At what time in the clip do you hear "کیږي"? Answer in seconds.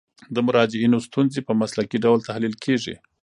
2.63-2.95